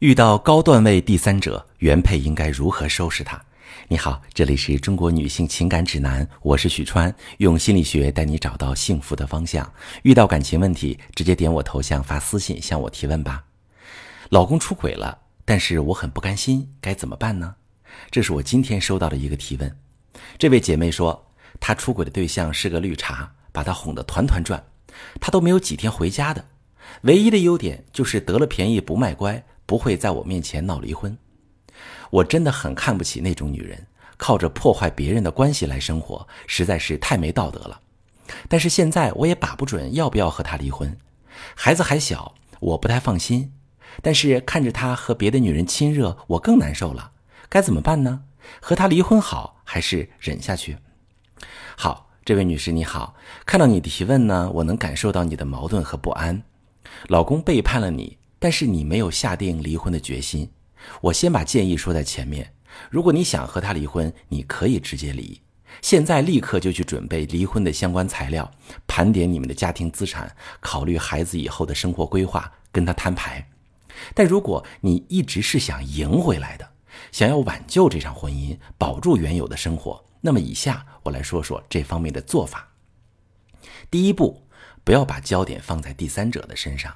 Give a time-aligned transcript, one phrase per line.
[0.00, 3.42] 遇到高段位第三者，原配应该如何收拾他？
[3.88, 9.72] 你好，这里是中国女性情感指南，我是许川，用心理学带你找到幸福的方向。
[10.02, 13.42] 遇到感情问题，直接点我头像发私信向我提问吧。
[14.28, 17.54] 老公出轨了，但是我很不甘心，该怎么办呢？
[18.10, 19.78] 这是我今天收到的一个提问。
[20.36, 21.26] 这位姐妹说，
[21.58, 24.62] 她出轨的对象是个绿茶，把她哄得团团转，
[25.18, 26.44] 她都没有几天回家的，
[27.02, 29.44] 唯一的优点就是得了便宜不卖乖。
[29.68, 31.18] 不会在我面前闹离婚，
[32.10, 33.84] 我真的很看不起那种女人，
[34.16, 37.80] 靠着破坏别人的关系来生活，实在是太没道德了。
[38.48, 40.96] 但是现在我也把不准要不要和他离婚，
[41.56, 43.54] 孩子还小，我不太放心。
[44.00, 47.10] 但是看着他和别的女人亲热，我更难受了。
[47.48, 48.22] 该怎么办呢？
[48.60, 50.78] 和他离婚好，还是忍下去？
[51.76, 56.44] 好，这位女士你好，看到你的提问呢，我能感受到你的矛盾和不安。
[57.08, 58.18] 老公背叛了你。
[58.38, 60.48] 但是你没有下定离婚的决心，
[61.00, 62.52] 我先把建议说在前面。
[62.90, 65.40] 如果你想和他离婚，你可以直接离，
[65.80, 68.48] 现在立刻就去准备离婚的相关材料，
[68.86, 73.48] 盘点你们的家庭资产，考虑孩子以后的生活规划，跟他摊牌。
[74.14, 76.68] 但如果你一直是想赢回来的，
[77.12, 82.68] 想要挽救这场婚姻，保住原有的生活，那么以下我来说说这方面的做法。
[83.90, 84.42] 第一步，
[84.86, 86.94] 不要把焦点放在第三者的身上。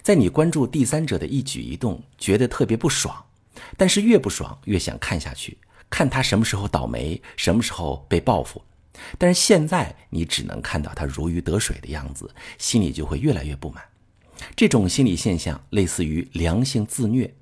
[0.00, 3.14] 在你关注第三者的一举一动，觉得特别不爽，
[3.76, 5.58] 但是越不爽越想看下去，
[5.90, 8.64] 看他什么时候倒霉，什么时候被报复。
[9.18, 13.84] 但是现在你只能看到他如鱼得水的样子，心里就会越来越不满。
[14.56, 17.34] 这种心理现象类似于良性自虐。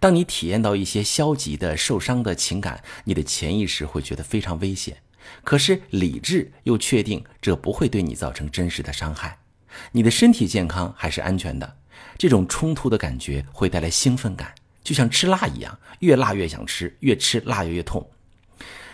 [0.00, 4.96] 当你体验到一些消极的、受伤的情感，你的潜意识会觉得非常危险，
[5.44, 9.38] 可是理智又确定这不会对你造成真实的伤害，
[9.92, 11.76] 你的身体健康还是安全的。
[12.16, 18.08] 这种冲突的感觉会带来兴奋感，就像吃辣一样，越辣越想吃，越吃辣越越痛。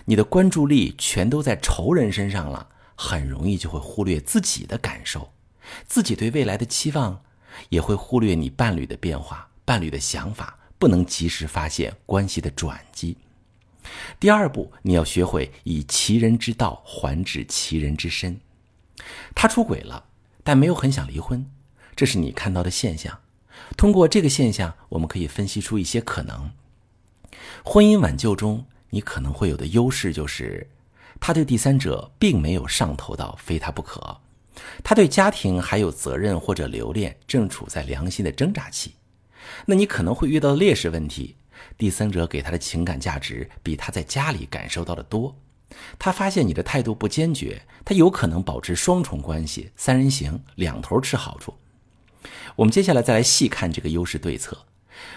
[0.05, 5.33] 你的关注力全都在仇人身上了，很容易就会忽略自己的感受，
[5.87, 7.23] 自己对未来的期望，
[7.71, 13.17] 也会忽略你伴侣的变化、伴侣的想法，不能及时发现关系的转机。
[14.19, 18.41] 第二步，你要学会以其人之道还治其人之身。
[19.35, 20.05] 他出轨了，
[20.43, 21.45] 但没有很想离婚。
[21.97, 23.21] 这是你看到的现象。
[23.77, 26.51] 通过这个现象，我们可以分析出一些可能。
[27.65, 30.69] 婚姻挽救中，你可能会有的优势就是，
[31.21, 34.19] 他对第三者并没有上头到非他不可，
[34.83, 38.95] 他对家庭还有责任或者留恋，正处在良心的挣扎期。
[39.67, 41.37] 那你可能会遇到劣势问题：
[41.77, 45.37] 第三者给他的情感价值比他在家里感受到的多。
[45.99, 51.53] 他发现你的态度不坚决，他有可能保持双重关系，三人行，两头吃好处。
[52.57, 54.57] 我们接下来再来细看这个优势对策。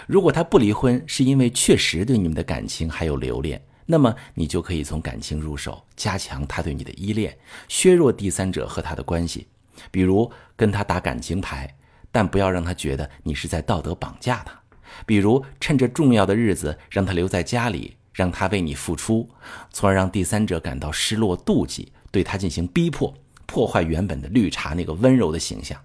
[0.06, 7.38] 如果他不离婚，是因为确实对你们的感情还有留恋，那么你就可以从感情入手，加强他对你的依恋，
[7.68, 9.46] 削弱第三者和他的关系。
[9.92, 11.72] 比如跟他打感情牌，
[12.10, 14.60] 但不要让他觉得你是在道德绑架他。
[15.06, 19.28] 比如趁着重要的日子让他留在家里，让他为你付出，
[19.72, 23.14] 从而让第三者感到失落、妒忌，对他进行逼迫，
[23.46, 25.80] 破坏原本的绿茶那个温柔的形象。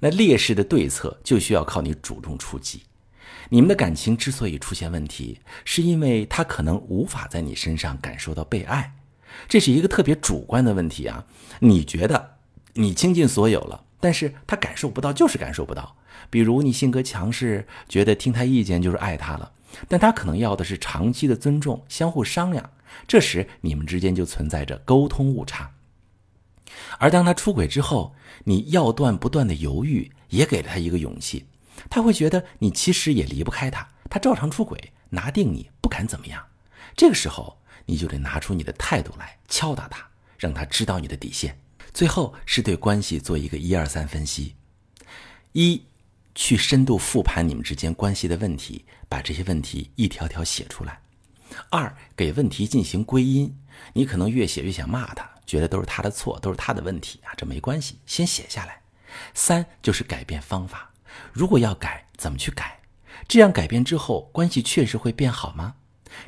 [0.00, 2.82] 那劣势的对策就需要靠你主动出击。
[3.50, 8.94] 你们的感情之所以出现问题，是因为他可能无法在你身上感受到被爱，
[9.48, 11.24] 这是一个特别主观的问题啊。
[11.60, 12.36] 你觉得
[12.74, 15.96] 你倾尽所有了，但是他感受不到，就是感受不到。
[16.30, 19.52] 比如你性格强势，觉得听他意见就是爱他了，
[19.88, 22.70] 但他可能要的是长期的尊重，相互商量。
[23.06, 25.72] 这时你们之间就存在着沟通误差。
[26.98, 28.14] 而当他出轨之后，
[28.44, 31.46] 你要断不断的犹豫，也给了他一个勇气。
[31.88, 36.44] 他会觉得你其实也离不开他，他照常出轨，拿定你不敢怎么样。
[36.96, 40.08] 这个时候，你就得拿出你的态度来敲打他，
[40.38, 41.58] 让他知道你的底线。
[41.92, 44.54] 最后是对关系做一个一二三分析：
[45.52, 45.82] 一，
[46.34, 50.92] 去深度复盘你们之间关系的问题，把这些问题一条条写出来；
[51.70, 53.56] 二，给问题进行归因。
[53.92, 55.28] 你可能越写越想骂他。
[55.46, 58.82] 觉得都是他的错，都是他的问题啊，这没关系，先写下来。
[59.32, 60.92] 三就是改变方法，
[61.32, 62.80] 如果要改，怎么去改？
[63.26, 65.76] 这样改变之后，关系确实会变好吗？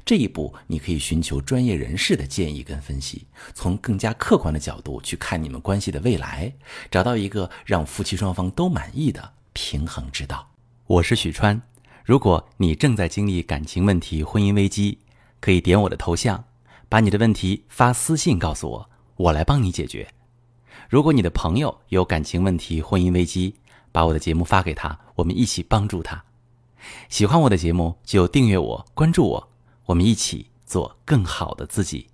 [0.05, 6.53] 这一步你可以寻求专业人士的建议跟分析，从更加客观的角度去看你们关系的未来，
[6.91, 10.49] 找到一个让夫妻双方都满意的平衡之道。
[10.87, 11.61] 我是许川，
[12.05, 14.99] 如果你正在经历感情问题、婚姻危机，
[15.41, 16.45] 可以点我的头像，
[16.89, 18.91] 把你的问题发私信告诉我。
[19.17, 20.09] 我来帮你解决。
[20.89, 23.55] 如果你的朋友有感情问题、婚姻危机，
[23.93, 26.25] 把我的节目发给他，我们一起帮助他。
[27.11, 29.50] 喜欢我的节目就订阅我、关注我，
[29.91, 32.07] 我们一起做更好的自己。